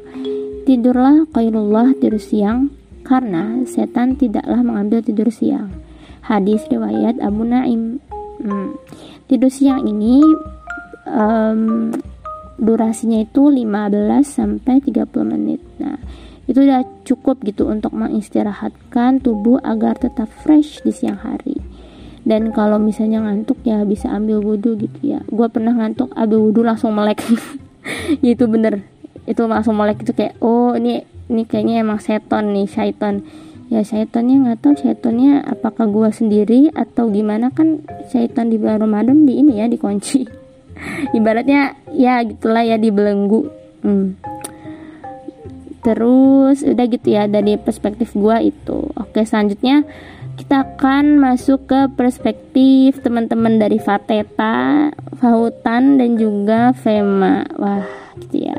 Tidurlah 0.66 1.30
qailullah 1.30 1.94
tidur 2.02 2.18
siang 2.18 2.74
karena 3.04 3.62
setan 3.68 4.16
tidaklah 4.16 4.64
mengambil 4.64 5.04
tidur 5.04 5.30
siang. 5.30 5.70
Hadis 6.24 6.64
riwayat 6.72 7.20
Abu 7.20 7.44
Naim. 7.44 8.00
Hmm. 8.40 8.80
Tidur 9.28 9.52
siang 9.52 9.84
ini 9.84 10.24
um, 11.08 11.92
durasinya 12.56 13.24
itu 13.24 13.52
15 13.52 14.24
sampai 14.24 14.80
30 14.80 15.04
menit. 15.28 15.60
Nah, 15.80 16.00
itu 16.48 16.64
udah 16.64 16.84
cukup 17.04 17.44
gitu 17.44 17.68
untuk 17.68 17.92
mengistirahatkan 17.92 19.20
tubuh 19.20 19.60
agar 19.64 20.00
tetap 20.00 20.32
fresh 20.44 20.80
di 20.84 20.92
siang 20.96 21.20
hari. 21.20 21.60
Dan 22.24 22.56
kalau 22.56 22.80
misalnya 22.80 23.20
ngantuk 23.20 23.60
ya 23.68 23.84
bisa 23.84 24.08
ambil 24.08 24.40
wudhu 24.40 24.80
gitu 24.80 25.00
ya. 25.04 25.20
Gue 25.28 25.52
pernah 25.52 25.76
ngantuk 25.76 26.08
ambil 26.16 26.40
wudhu 26.40 26.64
langsung 26.64 26.96
melek. 26.96 27.20
ya 28.24 28.32
itu 28.36 28.48
bener 28.48 28.88
itu 29.24 29.40
langsung 29.48 29.76
melek 29.80 30.04
itu 30.04 30.12
kayak 30.12 30.36
oh 30.44 30.76
ini 30.76 31.04
ini 31.32 31.44
kayaknya 31.48 31.84
emang 31.84 32.00
seton 32.04 32.52
nih 32.52 32.68
syaiton 32.68 33.24
ya 33.72 33.82
syaitonnya 33.82 34.36
nggak 34.44 34.60
tahu 34.62 34.74
syaitonnya 34.78 35.42
apakah 35.48 35.90
gua 35.90 36.10
sendiri 36.14 36.70
atau 36.76 37.10
gimana 37.10 37.50
kan 37.50 37.82
syaiton 38.12 38.52
di 38.54 38.62
bulan 38.62 38.84
Ramadan 38.86 39.26
di 39.26 39.40
ini 39.40 39.64
ya 39.64 39.72
dikunci 39.72 40.28
ibaratnya 41.18 41.74
ya 41.96 42.22
gitulah 42.22 42.62
ya 42.62 42.78
dibelenggu 42.78 43.50
hmm. 43.82 44.08
terus 45.82 46.62
udah 46.62 46.86
gitu 46.86 47.08
ya 47.08 47.26
dari 47.26 47.58
perspektif 47.58 48.14
gua 48.14 48.44
itu 48.44 48.94
oke 48.94 49.20
selanjutnya 49.26 49.88
kita 50.34 50.66
akan 50.66 51.22
masuk 51.22 51.70
ke 51.70 51.94
perspektif 51.94 52.98
teman-teman 53.06 53.62
dari 53.62 53.78
Fateta, 53.78 54.90
Fahutan 55.22 56.02
dan 56.02 56.18
juga 56.18 56.74
Fema. 56.74 57.46
Wah, 57.62 57.86
gitu 58.18 58.50
ya. 58.50 58.58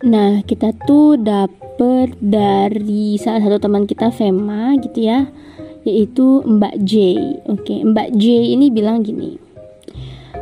Nah, 0.00 0.40
kita 0.48 0.72
tuh 0.88 1.20
dapet 1.20 2.16
dari 2.24 3.20
salah 3.20 3.44
satu 3.44 3.60
teman 3.60 3.84
kita 3.84 4.08
Fema 4.08 4.72
gitu 4.80 5.04
ya, 5.04 5.28
yaitu 5.84 6.40
Mbak 6.40 6.74
J. 6.88 6.92
Oke, 7.44 7.84
Mbak 7.84 8.16
J 8.16 8.56
ini 8.56 8.72
bilang 8.72 9.04
gini. 9.04 9.36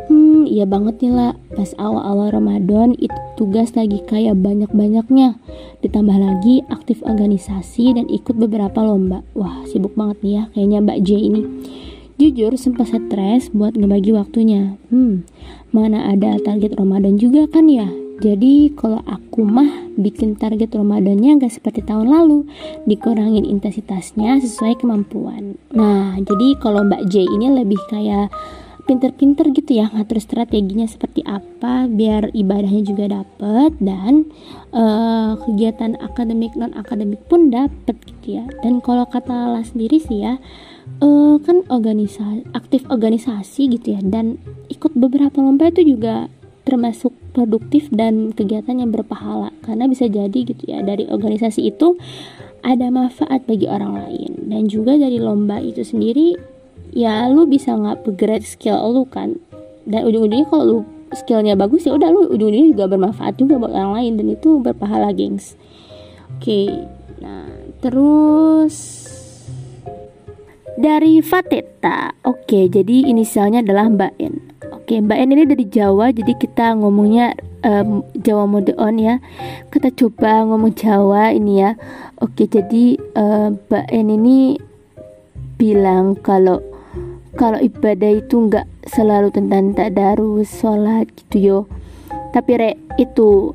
Hmm, 0.06 0.46
iya 0.46 0.62
banget 0.62 1.02
nih 1.02 1.10
lah. 1.10 1.34
Pas 1.58 1.74
awal-awal 1.74 2.38
Ramadan 2.38 2.94
itu 3.02 3.18
tugas 3.34 3.74
lagi 3.74 3.98
kayak 4.06 4.38
banyak-banyaknya. 4.38 5.42
Ditambah 5.82 6.16
lagi 6.22 6.62
aktif 6.70 7.02
organisasi 7.02 7.98
dan 7.98 8.06
ikut 8.06 8.38
beberapa 8.38 8.78
lomba. 8.78 9.26
Wah, 9.34 9.66
sibuk 9.66 9.98
banget 9.98 10.22
nih 10.22 10.32
ya 10.38 10.42
kayaknya 10.54 10.78
Mbak 10.86 10.98
J 11.02 11.08
ini. 11.18 11.42
Jujur 12.14 12.54
sempat 12.54 12.94
stres 12.94 13.50
buat 13.50 13.74
ngebagi 13.74 14.14
waktunya. 14.14 14.78
Hmm, 14.94 15.26
mana 15.74 16.14
ada 16.14 16.38
target 16.38 16.78
Ramadan 16.78 17.18
juga 17.18 17.50
kan 17.50 17.66
ya? 17.66 17.90
Jadi 18.18 18.74
kalau 18.74 18.98
aku 19.06 19.46
mah 19.46 19.94
bikin 19.94 20.34
target 20.34 20.74
Ramadannya 20.74 21.38
gak 21.38 21.54
seperti 21.54 21.86
tahun 21.86 22.10
lalu. 22.10 22.50
Dikurangin 22.82 23.46
intensitasnya 23.46 24.42
sesuai 24.42 24.82
kemampuan. 24.82 25.54
Nah 25.70 26.18
jadi 26.18 26.58
kalau 26.58 26.82
Mbak 26.82 27.06
J 27.06 27.30
ini 27.30 27.46
lebih 27.54 27.78
kayak 27.86 28.34
pinter-pinter 28.88 29.52
gitu 29.52 29.84
ya 29.84 29.92
ngatur 29.92 30.16
strateginya 30.16 30.88
seperti 30.88 31.20
apa 31.28 31.84
biar 31.92 32.32
ibadahnya 32.32 32.88
juga 32.88 33.20
dapet 33.20 33.76
dan 33.84 34.24
uh, 34.72 35.36
kegiatan 35.44 35.92
akademik 36.00 36.56
non 36.56 36.72
akademik 36.72 37.20
pun 37.28 37.52
dapet 37.52 38.00
gitu 38.08 38.40
ya. 38.40 38.44
Dan 38.64 38.80
kalau 38.80 39.04
kata 39.04 39.28
Lala 39.28 39.60
sendiri 39.60 40.00
sih 40.00 40.24
ya 40.24 40.40
uh, 41.04 41.36
kan 41.38 41.68
organisasi 41.68 42.48
aktif 42.56 42.88
organisasi 42.88 43.76
gitu 43.76 43.94
ya. 43.94 44.00
Dan 44.00 44.40
ikut 44.72 44.96
beberapa 44.96 45.36
lomba 45.38 45.68
itu 45.68 45.84
juga 45.84 46.32
termasuk 46.64 47.12
produktif 47.38 47.86
dan 47.94 48.34
kegiatan 48.34 48.82
yang 48.82 48.90
berpahala. 48.90 49.54
Karena 49.62 49.86
bisa 49.86 50.10
jadi 50.10 50.34
gitu 50.34 50.58
ya 50.66 50.82
dari 50.82 51.06
organisasi 51.06 51.70
itu 51.70 51.94
ada 52.66 52.90
manfaat 52.90 53.46
bagi 53.46 53.70
orang 53.70 53.94
lain. 53.94 54.50
Dan 54.50 54.66
juga 54.66 54.98
dari 54.98 55.22
lomba 55.22 55.62
itu 55.62 55.86
sendiri 55.86 56.34
ya 56.90 57.30
lu 57.30 57.46
bisa 57.46 57.78
nggak 57.78 58.02
upgrade 58.02 58.42
skill 58.42 58.82
lu 58.90 59.06
kan. 59.06 59.38
Dan 59.86 60.02
ujung-ujungnya 60.10 60.50
kalau 60.50 60.64
lu 60.66 60.78
skillnya 61.14 61.54
bagus 61.54 61.88
ya 61.88 61.94
udah 61.94 62.10
lu 62.10 62.28
ujung-ujungnya 62.34 62.74
juga 62.74 62.84
bermanfaat 62.90 63.40
juga 63.40 63.56
buat 63.56 63.72
orang 63.72 63.92
lain 64.02 64.12
dan 64.18 64.26
itu 64.34 64.58
berpahala 64.58 65.14
gengs. 65.14 65.54
Oke 66.36 66.68
nah 67.22 67.46
terus 67.78 69.06
dari 70.74 71.22
Fateta. 71.22 72.12
Oke 72.26 72.68
jadi 72.68 73.08
inisialnya 73.08 73.64
adalah 73.64 73.88
Mbak 73.88 74.12
N 74.20 74.34
oke 74.88 75.04
Mbak 75.04 75.20
N 75.20 75.32
ini 75.36 75.44
dari 75.44 75.66
Jawa 75.68 76.08
jadi 76.16 76.32
kita 76.32 76.80
ngomongnya 76.80 77.36
um, 77.60 78.00
Jawa 78.24 78.48
mode 78.48 78.72
on 78.80 78.96
ya. 78.96 79.20
Kita 79.68 79.92
coba 79.92 80.48
ngomong 80.48 80.72
Jawa 80.72 81.28
ini 81.36 81.60
ya. 81.60 81.76
Oke 82.24 82.48
jadi 82.48 82.96
uh, 83.12 83.52
Mbak 83.52 83.84
N 83.92 84.08
ini 84.16 84.56
bilang 85.60 86.16
kalau 86.16 86.64
kalau 87.36 87.60
ibadah 87.60 88.16
itu 88.16 88.48
nggak 88.48 88.64
selalu 88.88 89.28
tentang 89.28 89.76
tadarus 89.76 90.48
sholat 90.56 91.04
gitu 91.12 91.36
yo. 91.36 91.58
Tapi 92.32 92.56
re 92.56 92.70
itu 92.96 93.52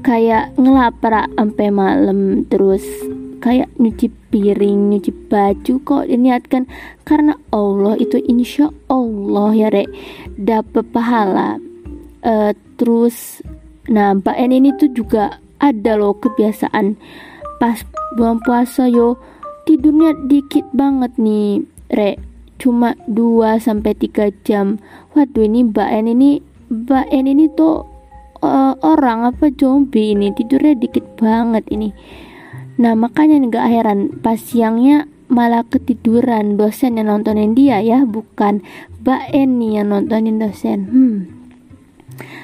kayak 0.00 0.56
ngelapar 0.56 1.28
sampai 1.36 1.68
malam 1.68 2.48
terus 2.48 2.80
kayak 3.44 3.68
nyuci 3.76 4.08
piring 4.32 4.88
nyuci 4.88 5.12
baju 5.28 5.74
kok 5.84 6.08
diniatkan. 6.08 6.64
Karena 7.04 7.36
Allah 7.52 8.00
itu 8.00 8.16
insya 8.24 8.72
Allah 8.88 9.52
ya 9.52 9.68
re 9.68 9.84
dapat 10.40 10.88
pahala. 10.88 11.60
Uh, 12.24 12.56
terus 12.80 13.44
nah 13.92 14.16
Mbak 14.16 14.36
En 14.40 14.50
ini 14.56 14.72
tuh 14.80 14.88
juga 14.96 15.36
ada 15.60 16.00
loh 16.00 16.16
kebiasaan. 16.16 16.96
Pas 17.60 17.84
bulan 18.16 18.40
puasa 18.40 18.88
yo 18.88 19.20
tidurnya 19.68 20.16
dikit 20.26 20.64
banget 20.72 21.12
nih 21.20 21.62
re 21.92 22.16
cuma 22.56 22.96
2 23.06 23.60
sampai 23.60 23.92
3 23.92 24.32
jam. 24.48 24.80
Waduh 25.12 25.44
ini 25.44 25.68
Mbak 25.68 25.90
En 25.92 26.06
ini 26.08 26.40
Mbak 26.72 27.06
En 27.12 27.28
ini 27.28 27.52
tuh 27.52 27.84
uh, 28.40 28.72
orang 28.80 29.28
apa 29.28 29.52
zombie 29.52 30.16
ini? 30.16 30.32
Tidurnya 30.32 30.72
dikit 30.80 31.04
banget 31.20 31.68
ini 31.68 31.92
nah 32.80 32.94
makanya 32.96 33.40
nggak 33.42 33.66
heran. 33.68 34.00
Pas 34.20 34.38
siangnya 34.40 35.10
malah 35.32 35.64
ketiduran 35.64 36.60
dosen 36.60 37.00
yang 37.00 37.08
nontonin 37.08 37.56
dia 37.56 37.80
ya 37.80 38.04
bukan 38.04 38.60
Mbak 39.00 39.22
Eni 39.32 39.80
yang 39.80 39.88
nontonin 39.88 40.36
dosen. 40.36 40.78
Hmm. 40.92 41.18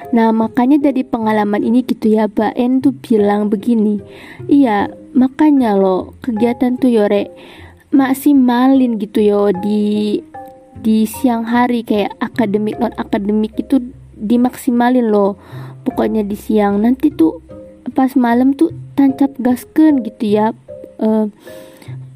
Nah 0.08 0.32
makanya 0.32 0.80
dari 0.80 1.04
pengalaman 1.04 1.60
ini 1.60 1.84
gitu 1.84 2.16
ya 2.16 2.32
Mbak 2.32 2.52
En 2.56 2.80
tuh 2.80 2.96
bilang 2.96 3.52
begini 3.52 4.00
Iya 4.48 4.88
makanya 5.12 5.76
loh 5.76 6.16
kegiatan 6.24 6.80
tuh 6.80 6.88
yore 6.88 7.28
maksimalin 7.92 8.96
gitu 8.96 9.20
yo 9.20 9.52
di 9.52 10.20
di 10.78 11.04
siang 11.04 11.44
hari 11.44 11.84
kayak 11.84 12.16
akademik 12.22 12.80
non 12.80 12.94
akademik 12.96 13.52
itu 13.60 13.82
dimaksimalin 14.16 15.12
loh 15.12 15.36
pokoknya 15.84 16.24
di 16.24 16.36
siang. 16.36 16.80
Nanti 16.80 17.12
tuh 17.12 17.40
pas 17.92 18.12
malam 18.16 18.52
tuh 18.52 18.72
tancap 18.98 19.30
gasken 19.38 20.02
gitu 20.02 20.34
ya 20.34 20.50
uh, 20.98 21.30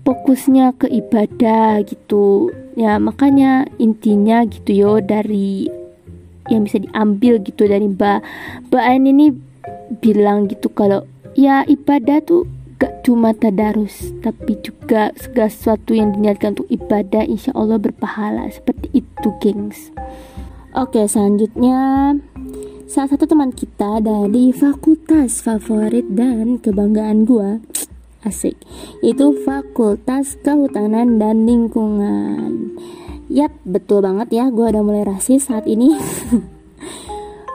fokusnya 0.02 0.74
ke 0.74 0.90
ibadah 0.90 1.86
gitu. 1.86 2.50
Ya 2.74 2.98
makanya 2.98 3.68
intinya 3.78 4.42
gitu 4.48 4.70
yo 4.74 4.92
dari 4.98 5.70
yang 6.50 6.66
bisa 6.66 6.82
diambil 6.82 7.38
gitu 7.38 7.70
dari 7.70 7.86
Mbak 7.86 8.18
Mbak 8.72 8.82
Ain 8.82 9.06
ini 9.06 9.30
bilang 10.02 10.50
gitu 10.50 10.66
kalau 10.74 11.06
ya 11.38 11.62
ibadah 11.70 12.18
tuh 12.26 12.50
gak 12.82 13.06
cuma 13.06 13.30
tadarus 13.30 14.10
tapi 14.26 14.58
juga 14.58 15.14
segala 15.14 15.46
sesuatu 15.46 15.94
yang 15.94 16.18
diniatkan 16.18 16.58
untuk 16.58 16.66
ibadah 16.66 17.22
insya 17.22 17.54
Allah 17.54 17.78
berpahala. 17.78 18.50
Seperti 18.50 18.90
itu 19.04 19.28
gengs. 19.38 19.94
Oke 20.74 21.04
selanjutnya 21.06 22.16
salah 22.92 23.08
satu 23.08 23.24
teman 23.24 23.56
kita 23.56 24.04
dari 24.04 24.52
fakultas 24.52 25.40
favorit 25.40 26.12
dan 26.12 26.60
kebanggaan 26.60 27.24
gua 27.24 27.56
asik 28.20 28.52
itu 29.00 29.32
fakultas 29.48 30.36
kehutanan 30.44 31.16
dan 31.16 31.48
lingkungan 31.48 32.76
yap 33.32 33.48
betul 33.64 34.04
banget 34.04 34.28
ya 34.36 34.52
gue 34.52 34.68
udah 34.68 34.84
mulai 34.84 35.08
rasis 35.08 35.48
saat 35.48 35.64
ini 35.64 35.96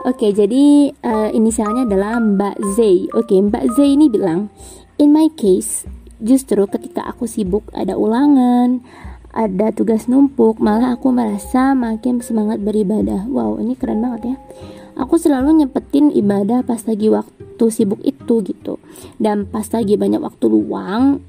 Oke, 0.06 0.30
jadi 0.30 0.94
uh, 1.04 1.28
inisialnya 1.34 1.84
adalah 1.84 2.16
Mbak 2.22 2.56
Z. 2.78 2.78
Oke, 3.18 3.34
Mbak 3.34 3.76
Z 3.76 3.82
ini 3.82 4.06
bilang, 4.06 4.48
in 4.96 5.10
my 5.10 5.26
case, 5.34 5.84
justru 6.22 6.64
ketika 6.70 7.02
aku 7.02 7.26
sibuk 7.28 7.66
ada 7.74 7.98
ulangan, 7.98 8.80
ada 9.34 9.68
tugas 9.74 10.06
numpuk, 10.06 10.62
malah 10.62 10.96
aku 10.96 11.12
merasa 11.12 11.76
makin 11.76 12.22
semangat 12.24 12.62
beribadah. 12.62 13.26
Wow, 13.26 13.58
ini 13.60 13.74
keren 13.76 14.00
banget 14.00 14.32
ya. 14.32 14.36
Aku 14.98 15.14
selalu 15.14 15.62
nyepetin 15.62 16.10
ibadah 16.10 16.66
pas 16.66 16.82
lagi 16.82 17.06
waktu 17.06 17.64
sibuk 17.70 18.02
itu 18.02 18.42
gitu. 18.42 18.82
Dan 19.22 19.46
pas 19.46 19.64
lagi 19.70 19.94
banyak 19.94 20.18
waktu 20.18 20.50
luang, 20.50 21.22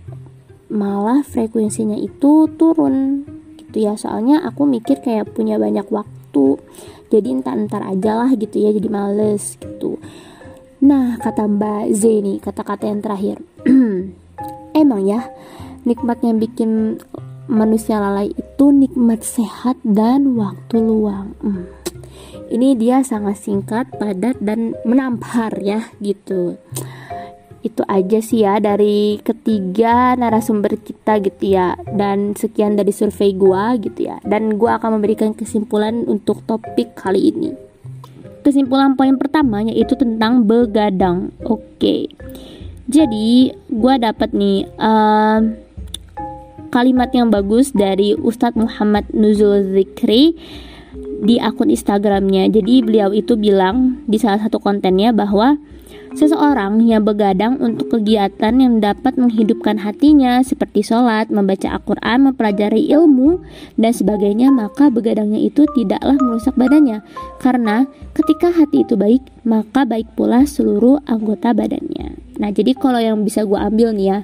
malah 0.73 1.21
frekuensinya 1.21 1.95
itu 1.95 2.49
turun 2.57 3.23
gitu 3.61 3.85
ya. 3.85 3.93
Soalnya 3.93 4.41
aku 4.41 4.65
mikir 4.65 5.05
kayak 5.05 5.37
punya 5.37 5.61
banyak 5.61 5.85
waktu 5.93 6.57
jadi 7.09 7.41
entar-entar 7.41 7.81
aja 7.83 8.23
lah 8.23 8.29
gitu 8.37 8.61
ya 8.61 8.69
jadi 8.69 8.89
males 8.89 9.57
gitu 9.57 9.97
nah 10.79 11.19
kata 11.19 11.43
Mbak 11.49 11.83
Z 11.91 12.03
nih 12.23 12.37
kata-kata 12.39 12.87
yang 12.87 13.01
terakhir 13.03 13.37
emang 14.81 15.01
ya 15.03 15.27
nikmat 15.83 16.23
yang 16.23 16.39
bikin 16.39 17.01
manusia 17.49 17.99
lalai 17.99 18.31
itu 18.31 18.65
nikmat 18.71 19.25
sehat 19.25 19.75
dan 19.83 20.37
waktu 20.39 20.79
luang 20.79 21.35
hmm. 21.43 21.65
Ini 22.49 22.73
dia 22.73 23.05
sangat 23.05 23.37
singkat 23.37 23.93
padat 23.95 24.41
dan 24.41 24.73
menampar 24.81 25.53
ya 25.61 25.93
gitu. 26.01 26.57
Itu 27.61 27.85
aja 27.85 28.19
sih 28.23 28.41
ya 28.41 28.57
dari 28.57 29.21
ketiga 29.21 30.17
narasumber 30.17 30.81
kita 30.81 31.21
gitu 31.21 31.53
ya. 31.53 31.77
Dan 31.93 32.33
sekian 32.33 32.73
dari 32.73 32.89
survei 32.89 33.37
gua 33.37 33.77
gitu 33.77 34.09
ya. 34.09 34.17
Dan 34.25 34.57
gua 34.57 34.81
akan 34.81 34.97
memberikan 34.97 35.37
kesimpulan 35.37 36.09
untuk 36.09 36.41
topik 36.49 36.97
kali 36.97 37.29
ini. 37.29 37.53
Kesimpulan 38.41 38.97
poin 38.97 39.13
pertama 39.19 39.61
yaitu 39.61 39.93
tentang 39.93 40.43
begadang. 40.49 41.29
Oke. 41.45 41.69
Okay. 41.79 42.01
jadi 42.89 43.53
gua 43.69 44.01
dapat 44.01 44.33
nih 44.33 44.65
uh, 44.81 45.45
kalimat 46.73 47.09
yang 47.13 47.33
bagus 47.33 47.73
dari 47.73 48.13
Ustadz 48.17 48.57
Muhammad 48.57 49.09
Nuzul 49.13 49.73
Zikri 49.73 50.37
di 51.19 51.35
akun 51.37 51.71
Instagramnya 51.71 52.47
jadi 52.51 52.73
beliau 52.83 53.09
itu 53.11 53.35
bilang 53.35 54.03
di 54.07 54.15
salah 54.15 54.39
satu 54.39 54.59
kontennya 54.59 55.11
bahwa 55.11 55.59
Seseorang 56.09 56.81
yang 56.89 57.05
begadang 57.05 57.61
untuk 57.61 57.93
kegiatan 57.93 58.53
yang 58.57 58.81
dapat 58.81 59.13
menghidupkan 59.13 59.77
hatinya 59.77 60.41
seperti 60.41 60.81
sholat, 60.81 61.29
membaca 61.29 61.69
Al-Quran, 61.69 62.25
mempelajari 62.25 62.89
ilmu, 62.89 63.45
dan 63.77 63.93
sebagainya 63.93 64.49
maka 64.49 64.89
begadangnya 64.89 65.37
itu 65.37 65.69
tidaklah 65.77 66.17
merusak 66.17 66.57
badannya 66.57 67.05
karena 67.37 67.85
ketika 68.17 68.49
hati 68.49 68.81
itu 68.81 68.97
baik 68.97 69.21
maka 69.45 69.85
baik 69.85 70.09
pula 70.17 70.49
seluruh 70.49 70.97
anggota 71.05 71.53
badannya. 71.53 72.17
Nah 72.41 72.49
jadi 72.49 72.73
kalau 72.73 72.97
yang 72.97 73.21
bisa 73.21 73.45
gue 73.45 73.57
ambil 73.57 73.93
nih 73.93 74.07
ya 74.09 74.19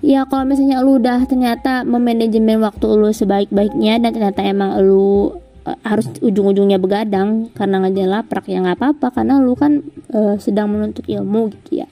Ya 0.00 0.24
kalau 0.24 0.48
misalnya 0.48 0.80
lu 0.80 0.96
udah 0.96 1.28
ternyata 1.28 1.84
memanajemen 1.84 2.64
waktu 2.64 2.88
lu 2.88 3.12
sebaik-baiknya 3.12 4.00
dan 4.00 4.16
ternyata 4.16 4.40
emang 4.40 4.80
lu 4.80 5.36
harus 5.84 6.06
ujung-ujungnya 6.22 6.80
begadang 6.80 7.52
karena 7.54 7.82
nggak 7.82 8.08
laprak 8.08 8.44
ya 8.48 8.58
nggak 8.62 8.78
apa-apa 8.78 9.06
karena 9.20 9.38
lu 9.38 9.54
kan 9.54 9.84
uh, 10.14 10.36
sedang 10.40 10.72
menuntut 10.72 11.06
ilmu 11.06 11.52
gitu 11.54 11.84
ya. 11.84 11.86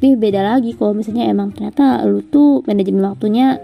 Tapi 0.00 0.16
beda 0.16 0.40
lagi 0.40 0.72
kalau 0.74 0.96
misalnya 0.96 1.28
emang 1.28 1.52
ternyata 1.52 2.00
lu 2.08 2.24
tuh 2.24 2.64
manajemen 2.64 3.04
waktunya 3.04 3.60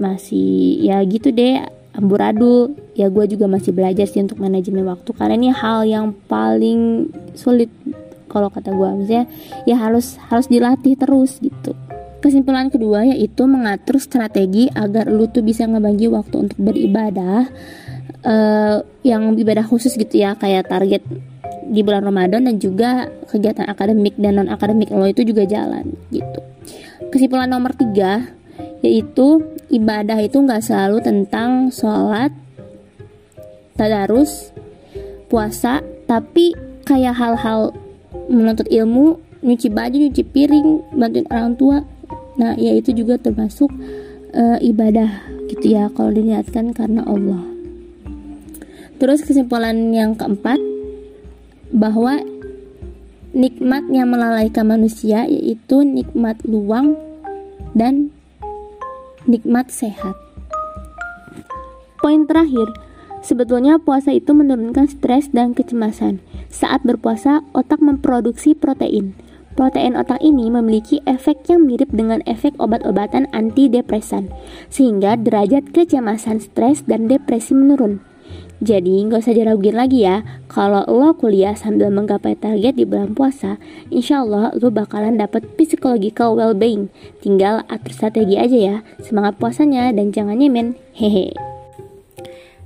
masih 0.00 0.82
ya 0.82 0.98
gitu 1.06 1.30
deh 1.30 1.62
amburadul. 1.94 2.74
Ya 2.98 3.06
gue 3.08 3.24
juga 3.30 3.46
masih 3.46 3.70
belajar 3.72 4.04
sih 4.10 4.20
untuk 4.20 4.42
manajemen 4.42 4.84
waktu 4.84 5.14
karena 5.14 5.34
ini 5.38 5.48
hal 5.54 5.86
yang 5.86 6.12
paling 6.26 7.08
sulit 7.38 7.70
kalau 8.26 8.50
kata 8.50 8.70
gue 8.70 8.88
misalnya 8.98 9.24
ya 9.66 9.78
harus 9.78 10.18
harus 10.30 10.50
dilatih 10.50 10.98
terus 10.98 11.38
gitu. 11.38 11.74
Kesimpulan 12.20 12.68
kedua 12.68 13.08
yaitu 13.08 13.48
mengatur 13.48 13.96
strategi 13.96 14.68
agar 14.76 15.08
lu 15.08 15.24
tuh 15.32 15.40
bisa 15.40 15.64
ngebagi 15.64 16.12
waktu 16.12 16.36
untuk 16.50 16.58
beribadah 16.60 17.48
uh, 18.22 18.82
yang 19.06 19.34
ibadah 19.34 19.64
khusus 19.64 19.94
gitu 19.96 20.20
ya 20.20 20.36
kayak 20.36 20.68
target 20.68 21.02
di 21.70 21.86
bulan 21.86 22.02
Ramadan 22.02 22.50
dan 22.50 22.58
juga 22.58 23.06
kegiatan 23.30 23.70
akademik 23.70 24.18
dan 24.18 24.42
non 24.42 24.50
akademik 24.50 24.90
lo 24.90 25.06
itu 25.06 25.22
juga 25.22 25.46
jalan 25.46 25.94
gitu. 26.10 26.40
Kesimpulan 27.10 27.46
nomor 27.46 27.74
tiga 27.78 28.26
yaitu 28.80 29.44
ibadah 29.68 30.18
itu 30.20 30.40
nggak 30.40 30.64
selalu 30.64 30.98
tentang 31.04 31.68
sholat, 31.68 32.32
tadarus, 33.76 34.50
puasa, 35.28 35.84
tapi 36.08 36.56
kayak 36.88 37.14
hal-hal 37.16 37.70
menuntut 38.26 38.66
ilmu, 38.66 39.20
nyuci 39.44 39.68
baju, 39.70 39.96
nyuci 39.96 40.22
piring, 40.26 40.68
bantuin 40.96 41.28
orang 41.30 41.54
tua. 41.54 41.78
Nah, 42.40 42.56
ya 42.56 42.72
itu 42.72 42.96
juga 42.96 43.20
termasuk 43.20 43.68
uh, 44.32 44.58
ibadah 44.58 45.28
gitu 45.50 45.76
ya 45.76 45.92
kalau 45.92 46.10
diniatkan 46.14 46.72
karena 46.72 47.04
Allah. 47.04 47.49
Terus 49.00 49.24
kesimpulan 49.24 49.96
yang 49.96 50.12
keempat 50.12 50.60
bahwa 51.72 52.20
nikmat 53.32 53.88
yang 53.88 54.12
melalaikan 54.12 54.68
manusia 54.68 55.24
yaitu 55.24 55.80
nikmat 55.80 56.36
luang 56.44 57.00
dan 57.72 58.12
nikmat 59.24 59.72
sehat. 59.72 60.12
Poin 62.00 62.28
terakhir, 62.28 62.68
sebetulnya 63.24 63.80
puasa 63.80 64.12
itu 64.12 64.36
menurunkan 64.36 64.88
stres 64.88 65.32
dan 65.32 65.56
kecemasan. 65.56 66.20
Saat 66.52 66.84
berpuasa, 66.84 67.44
otak 67.56 67.80
memproduksi 67.80 68.52
protein. 68.52 69.16
Protein 69.54 69.94
otak 69.94 70.18
ini 70.24 70.48
memiliki 70.48 71.04
efek 71.04 71.44
yang 71.52 71.68
mirip 71.68 71.92
dengan 71.92 72.24
efek 72.24 72.56
obat-obatan 72.56 73.28
antidepresan, 73.36 74.32
sehingga 74.72 75.20
derajat 75.20 75.68
kecemasan, 75.76 76.40
stres, 76.40 76.82
dan 76.88 77.06
depresi 77.06 77.52
menurun. 77.52 78.09
Jadi 78.60 79.08
nggak 79.08 79.24
usah 79.24 79.32
diraguin 79.32 79.72
lagi 79.72 80.04
ya 80.04 80.20
Kalau 80.52 80.84
lo 80.84 81.16
kuliah 81.16 81.56
sambil 81.56 81.88
menggapai 81.88 82.36
target 82.36 82.76
di 82.76 82.84
bulan 82.84 83.16
puasa 83.16 83.56
Insya 83.88 84.20
Allah 84.20 84.52
lo 84.52 84.68
bakalan 84.68 85.16
dapat 85.16 85.48
psychological 85.56 86.36
well-being 86.36 86.92
Tinggal 87.24 87.64
atur 87.72 87.92
strategi 87.96 88.36
aja 88.36 88.58
ya 88.60 88.76
Semangat 89.00 89.40
puasanya 89.40 89.88
dan 89.96 90.12
jangan 90.12 90.36
nyemen 90.36 90.76
Hehe 90.92 91.32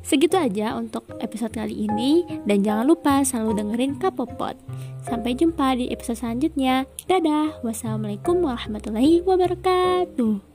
Segitu 0.04 0.36
aja 0.36 0.76
untuk 0.76 1.08
episode 1.16 1.56
kali 1.56 1.88
ini 1.88 2.28
dan 2.44 2.60
jangan 2.60 2.84
lupa 2.84 3.24
selalu 3.24 3.56
dengerin 3.56 3.96
Kapopot. 3.96 4.52
Sampai 5.00 5.32
jumpa 5.32 5.80
di 5.80 5.88
episode 5.88 6.20
selanjutnya. 6.20 6.84
Dadah. 7.08 7.64
Wassalamualaikum 7.64 8.44
warahmatullahi 8.44 9.24
wabarakatuh. 9.24 10.53